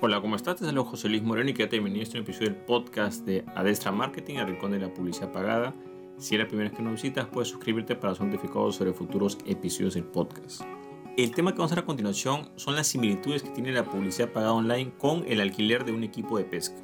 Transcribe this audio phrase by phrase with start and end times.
[0.00, 0.54] Hola, ¿cómo estás?
[0.54, 3.90] Te saludo José Luis Moreno y quédate bienvenido a este episodio del podcast de Adestra
[3.90, 5.74] Marketing, el rincón de la publicidad pagada.
[6.18, 9.38] Si es la primera vez que nos visitas, puedes suscribirte para ser notificado sobre futuros
[9.44, 10.62] episodios del podcast.
[11.16, 14.30] El tema que vamos a ver a continuación son las similitudes que tiene la publicidad
[14.30, 16.80] pagada online con el alquiler de un equipo de pesca.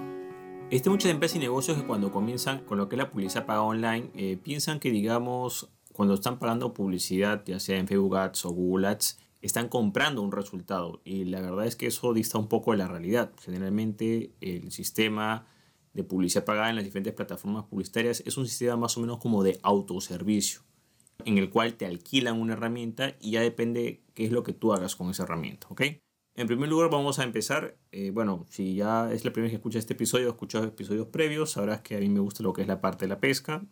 [0.72, 3.64] Este muchas empresas y negocios que cuando comienzan con lo que es la publicidad pagada
[3.64, 8.50] online eh, piensan que digamos cuando están pagando publicidad ya sea en Facebook Ads o
[8.50, 12.72] Google Ads están comprando un resultado y la verdad es que eso dista un poco
[12.72, 13.30] de la realidad.
[13.42, 15.46] Generalmente el sistema
[15.92, 19.44] de publicidad pagada en las diferentes plataformas publicitarias es un sistema más o menos como
[19.44, 20.62] de autoservicio,
[21.26, 24.72] en el cual te alquilan una herramienta y ya depende qué es lo que tú
[24.72, 25.82] hagas con esa herramienta, ¿ok?
[26.36, 29.56] En primer lugar vamos a empezar, eh, bueno, si ya es la primera vez que
[29.56, 32.68] escuchas este episodio, escuchado episodios previos, sabrás que a mí me gusta lo que es
[32.68, 33.62] la parte de la pesca,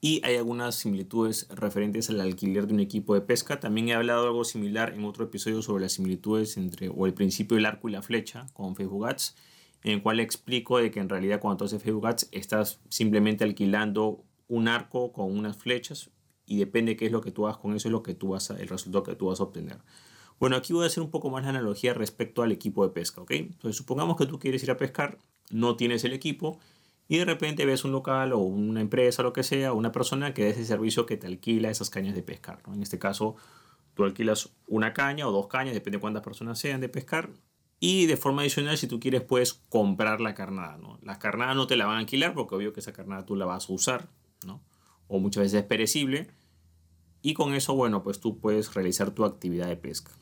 [0.00, 3.60] y hay algunas similitudes referentes al alquiler de un equipo de pesca.
[3.60, 7.56] También he hablado algo similar en otro episodio sobre las similitudes entre o el principio
[7.56, 9.36] del arco y la flecha con Facebook Ads,
[9.82, 13.44] en el cual explico de que en realidad cuando tú haces Facebook Ads estás simplemente
[13.44, 16.10] alquilando un arco con unas flechas
[16.46, 18.50] y depende qué es lo que tú hagas con eso es lo que tú vas
[18.50, 19.78] el resultado que tú vas a obtener.
[20.40, 23.20] Bueno, aquí voy a hacer un poco más la analogía respecto al equipo de pesca,
[23.20, 23.32] ¿ok?
[23.32, 25.18] Entonces supongamos que tú quieres ir a pescar,
[25.50, 26.58] no tienes el equipo
[27.10, 30.44] y de repente ves un local o una empresa, lo que sea, una persona que
[30.44, 32.62] da ese servicio que te alquila esas cañas de pescar.
[32.72, 33.34] En este caso,
[33.94, 37.30] tú alquilas una caña o dos cañas, depende de cuántas personas sean de pescar.
[37.80, 40.78] Y de forma adicional, si tú quieres, puedes comprar la carnada.
[40.78, 41.00] ¿no?
[41.02, 43.44] La carnada no te la van a alquilar porque obvio que esa carnada tú la
[43.44, 44.08] vas a usar,
[44.46, 44.62] ¿no?
[45.08, 46.28] O muchas veces es perecible.
[47.22, 50.12] Y con eso, bueno, pues tú puedes realizar tu actividad de pesca.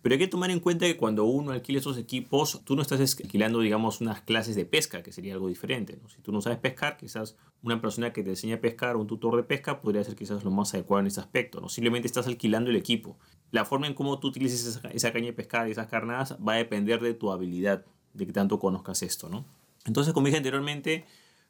[0.00, 3.00] Pero hay que tomar en cuenta que cuando uno alquila esos equipos, tú no estás
[3.00, 5.98] alquilando, digamos, unas clases de pesca, que sería algo diferente.
[6.14, 9.08] Si tú no sabes pescar, quizás una persona que te enseña a pescar o un
[9.08, 11.60] tutor de pesca podría ser quizás lo más adecuado en ese aspecto.
[11.60, 11.68] ¿no?
[11.68, 13.18] Simplemente estás alquilando el equipo.
[13.50, 16.56] La forma en cómo tú utilices esa, caña de pescar y esas carnadas va a
[16.56, 19.28] depender de tu habilidad, de que tanto conozcas esto.
[19.28, 19.44] ¿no?
[19.84, 21.06] Entonces, como dije anteriormente,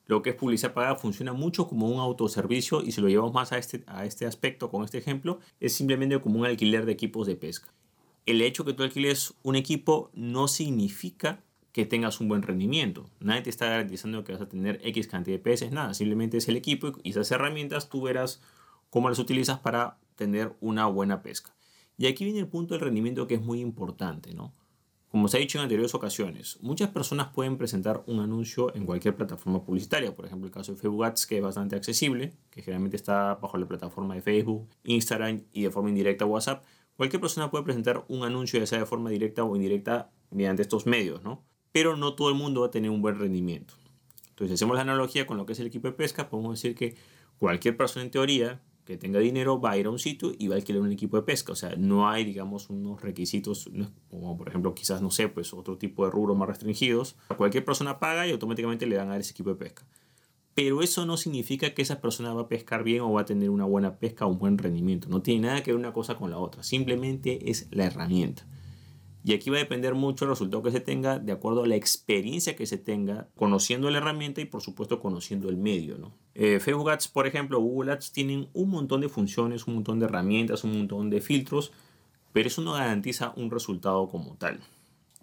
[0.07, 3.53] lo que es publicidad pagada funciona mucho como un autoservicio y si lo llevamos más
[3.53, 7.27] a este, a este aspecto con este ejemplo, es simplemente como un alquiler de equipos
[7.27, 7.75] de pesca
[8.29, 13.09] el hecho que tú alquiles un equipo no significa que tengas un buen rendimiento.
[13.21, 15.95] Nadie te está garantizando que vas a tener X cantidad de peces, nada.
[15.95, 18.43] Simplemente es el equipo y esas herramientas tú verás
[18.91, 21.55] cómo las utilizas para tener una buena pesca.
[21.97, 24.53] Y aquí viene el punto del rendimiento que es muy importante, ¿no?
[25.11, 29.17] Como se ha dicho en anteriores ocasiones, muchas personas pueden presentar un anuncio en cualquier
[29.17, 30.15] plataforma publicitaria.
[30.15, 33.57] Por ejemplo, el caso de Facebook Ads, que es bastante accesible, que generalmente está bajo
[33.57, 36.63] la plataforma de Facebook, Instagram y de forma indirecta WhatsApp
[36.99, 40.85] Cualquier persona puede presentar un anuncio, ya sea de forma directa o indirecta, mediante estos
[40.85, 41.45] medios, ¿no?
[41.71, 43.75] Pero no todo el mundo va a tener un buen rendimiento.
[44.31, 46.97] Entonces, hacemos la analogía con lo que es el equipo de pesca, podemos decir que
[47.39, 50.57] cualquier persona en teoría que tenga dinero va a ir a un sitio y va
[50.57, 51.53] a alquilar un equipo de pesca.
[51.53, 53.71] O sea, no hay, digamos, unos requisitos,
[54.11, 57.15] como por ejemplo, quizás, no sé, pues otro tipo de rubros más restringidos.
[57.37, 59.87] Cualquier persona paga y automáticamente le dan a ese equipo de pesca
[60.59, 63.49] pero eso no significa que esa persona va a pescar bien o va a tener
[63.49, 65.09] una buena pesca o un buen rendimiento.
[65.09, 68.45] No tiene nada que ver una cosa con la otra, simplemente es la herramienta.
[69.23, 71.77] Y aquí va a depender mucho el resultado que se tenga de acuerdo a la
[71.77, 75.97] experiencia que se tenga conociendo la herramienta y por supuesto conociendo el medio.
[75.97, 76.13] ¿no?
[76.35, 80.07] Eh, Facebook Ads, por ejemplo, Google Ads tienen un montón de funciones, un montón de
[80.07, 81.71] herramientas, un montón de filtros,
[82.33, 84.59] pero eso no garantiza un resultado como tal.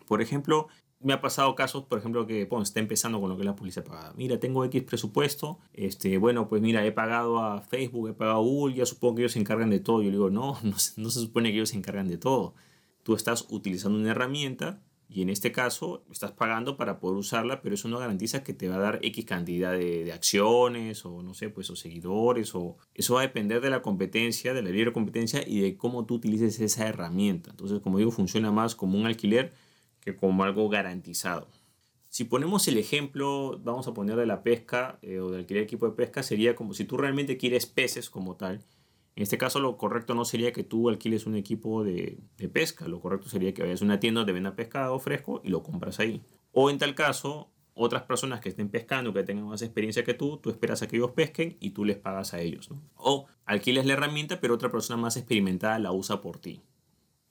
[0.08, 0.70] Por ejemplo,
[1.06, 3.56] me ha pasado casos, por ejemplo, que bueno, está empezando con lo que es la
[3.56, 4.14] publicidad pagada.
[4.18, 8.42] Mira, tengo X presupuesto, este, bueno, pues mira, he pagado a Facebook, he pagado a
[8.42, 10.02] Google, ya supongo que ellos se encargan de todo.
[10.02, 12.56] Yo digo, no, no, se supone que ellos se encargan de todo.
[13.04, 17.76] Tú estás utilizando una herramienta y en este caso estás pagando para poder usarla, pero
[17.76, 21.36] eso no garantiza que te va a dar X cantidad de, de, acciones o no
[21.36, 24.92] sé, pues o seguidores o eso va a depender de la competencia, de la libre
[24.92, 27.52] competencia y de cómo tú utilices esa herramienta.
[27.52, 29.54] Entonces, como digo, funciona más como un alquiler
[30.06, 31.50] que como algo garantizado.
[32.10, 35.86] Si ponemos el ejemplo, vamos a poner de la pesca eh, o del alquiler equipo
[35.88, 38.64] de pesca, sería como si tú realmente quieres peces como tal.
[39.18, 42.88] En este caso lo correcto no sería que tú alquiles un equipo de, de pesca,
[42.88, 46.00] lo correcto sería que vayas a una tienda donde venda pescado fresco y lo compras
[46.00, 46.22] ahí.
[46.52, 50.38] O en tal caso, otras personas que estén pescando, que tengan más experiencia que tú,
[50.38, 52.70] tú esperas a que ellos pesquen y tú les pagas a ellos.
[52.96, 56.62] O alquiles la herramienta, pero otra persona más experimentada la usa por ti.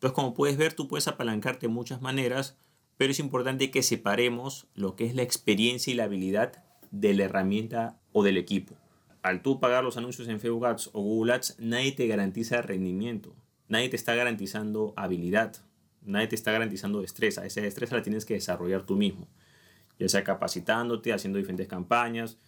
[0.05, 2.59] Entonces, como puedes ver, tú puedes apalancarte de muchas maneras
[2.97, 7.25] pero es importante que separemos lo que es la experiencia y la habilidad de la
[7.25, 8.75] herramienta o del equipo.
[9.23, 13.35] Al tú pagar los anuncios en Facebook Ads o Google Ads, nadie te garantiza rendimiento,
[13.69, 15.57] nadie te está garantizando habilidad,
[16.03, 17.45] nadie te está garantizando destreza.
[17.47, 19.27] Esa destreza la tienes que desarrollar tú mismo,
[19.99, 22.39] ya sea capacitándote, haciendo diferentes campañas,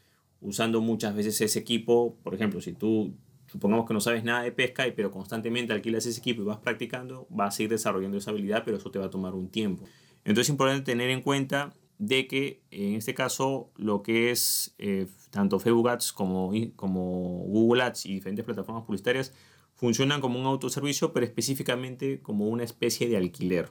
[0.40, 2.16] usando muchas veces ese equipo.
[2.22, 3.14] Por ejemplo, si tú
[3.56, 7.26] supongamos que no sabes nada de pesca, pero constantemente alquilas ese equipo y vas practicando,
[7.30, 9.84] vas a ir desarrollando esa habilidad, pero eso te va a tomar un tiempo.
[10.24, 15.06] Entonces es importante tener en cuenta de que en este caso lo que es eh,
[15.30, 19.32] tanto Facebook Ads como, como Google Ads y diferentes plataformas publicitarias
[19.74, 23.70] funcionan como un autoservicio, pero específicamente como una especie de alquiler.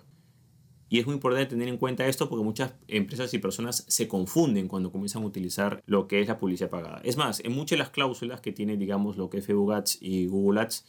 [0.88, 4.68] Y es muy importante tener en cuenta esto porque muchas empresas y personas se confunden
[4.68, 7.02] cuando comienzan a utilizar lo que es la publicidad pagada.
[7.04, 9.98] Es más, en muchas de las cláusulas que tiene, digamos, lo que es Facebook Ads
[10.02, 10.86] y Google Ads,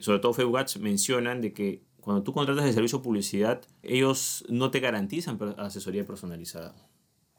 [0.00, 4.70] sobre todo Facebook Ads, mencionan de que cuando tú contratas el servicio publicidad, ellos no
[4.70, 6.74] te garantizan asesoría personalizada.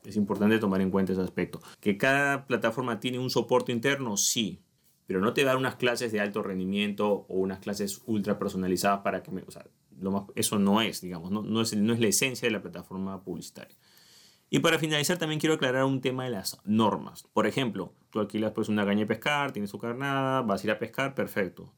[0.06, 1.62] Es importante tomar en cuenta ese aspecto.
[1.80, 4.62] Que cada plataforma tiene un soporte interno, sí,
[5.06, 9.24] pero no te da unas clases de alto rendimiento o unas clases ultra personalizadas para
[9.24, 9.66] que me, o sea,
[10.00, 12.62] lo más, eso no es, digamos, no, no, es, no es la esencia de la
[12.62, 13.78] plataforma publicitaria.
[14.50, 17.24] Y para finalizar también quiero aclarar un tema de las normas.
[17.34, 20.72] Por ejemplo, tú alquilas pues una caña de pescar, tienes tu carnada, vas a ir
[20.72, 21.72] a pescar, perfecto.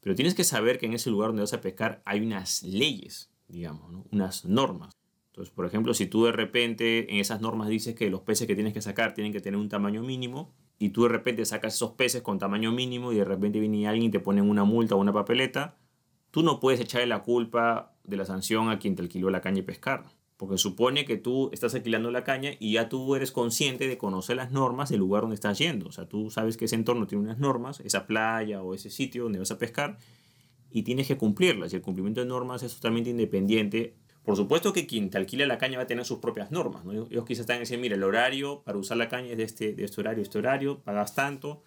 [0.00, 3.30] Pero tienes que saber que en ese lugar donde vas a pescar hay unas leyes,
[3.48, 4.94] digamos, unas normas.
[5.28, 8.54] Entonces, por ejemplo, si tú de repente en esas normas dices que los peces que
[8.54, 11.92] tienes que sacar tienen que tener un tamaño mínimo, y tú de repente sacas esos
[11.92, 14.98] peces con tamaño mínimo y de repente viene alguien y te pone una multa o
[14.98, 15.76] una papeleta,
[16.30, 19.60] tú no puedes echarle la culpa de la sanción a quien te alquiló la caña
[19.60, 20.04] y pescar.
[20.36, 24.36] Porque supone que tú estás alquilando la caña y ya tú eres consciente de conocer
[24.36, 25.88] las normas del lugar donde estás yendo.
[25.88, 29.24] O sea, tú sabes que ese entorno tiene unas normas, esa playa o ese sitio
[29.24, 29.98] donde vas a pescar,
[30.70, 31.72] y tienes que cumplirlas.
[31.72, 33.96] Y el cumplimiento de normas es totalmente independiente.
[34.24, 36.86] Por supuesto que quien te alquila la caña va a tener sus propias normas.
[36.86, 36.92] ¿no?
[36.92, 39.84] Ellos quizás están diciendo, mira, el horario para usar la caña es de este, de
[39.84, 41.62] este horario, este horario, pagas tanto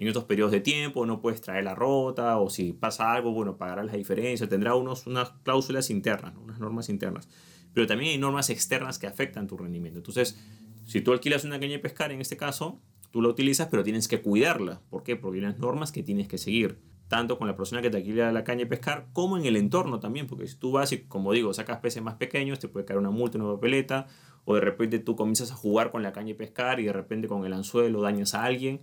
[0.00, 3.58] en estos periodos de tiempo, no puedes traer la rota o si pasa algo, bueno,
[3.58, 7.28] pagarás la diferencia, tendrá unos, unas cláusulas internas, unas normas internas.
[7.74, 9.98] Pero también hay normas externas que afectan tu rendimiento.
[9.98, 10.40] Entonces,
[10.86, 12.80] si tú alquilas una caña de pescar, en este caso,
[13.10, 14.80] tú la utilizas, pero tienes que cuidarla.
[14.88, 15.16] ¿Por qué?
[15.16, 18.32] Porque hay unas normas que tienes que seguir, tanto con la persona que te alquila
[18.32, 21.34] la caña de pescar, como en el entorno también, porque si tú vas y, como
[21.34, 24.06] digo, sacas peces más pequeños, te puede caer una multa, una papeleta,
[24.46, 27.28] o de repente tú comienzas a jugar con la caña de pescar y de repente
[27.28, 28.80] con el anzuelo dañas a alguien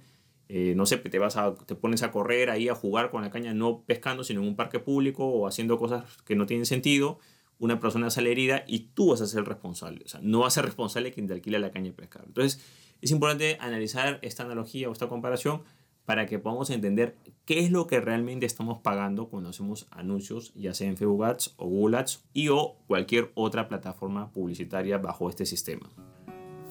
[0.50, 3.30] eh, no sé, te, vas a, te pones a correr ahí a jugar con la
[3.30, 7.20] caña, no pescando, sino en un parque público o haciendo cosas que no tienen sentido,
[7.60, 10.04] una persona sale herida y tú vas a ser responsable.
[10.06, 12.24] O sea, no vas a ser responsable quien te alquila la caña de pescar.
[12.26, 12.62] Entonces,
[13.02, 15.64] es importante analizar esta analogía o esta comparación
[16.06, 20.74] para que podamos entender qué es lo que realmente estamos pagando cuando hacemos anuncios, ya
[20.74, 25.46] sea en Facebook Ads o Google Ads y o cualquier otra plataforma publicitaria bajo este
[25.46, 25.90] sistema.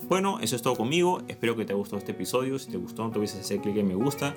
[0.09, 1.21] Bueno, eso es todo conmigo.
[1.27, 2.61] Espero que te haya gustado este episodio.
[2.61, 4.37] Si te gustó, no te olvides hacer clic en me gusta,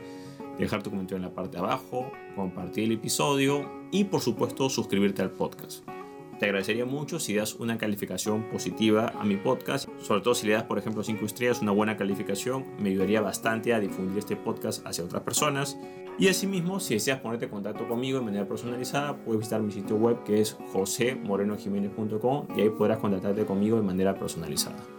[0.57, 5.21] dejar tu comentario en la parte de abajo, compartir el episodio y por supuesto suscribirte
[5.21, 5.87] al podcast.
[6.39, 10.53] Te agradecería mucho si das una calificación positiva a mi podcast, sobre todo si le
[10.53, 14.85] das, por ejemplo, 5 estrellas, una buena calificación, me ayudaría bastante a difundir este podcast
[14.87, 15.77] hacia otras personas.
[16.17, 19.97] Y asimismo, si deseas ponerte en contacto conmigo de manera personalizada, puedes visitar mi sitio
[19.97, 24.98] web que es josemorenojiménez.com y ahí podrás contactarte conmigo de manera personalizada.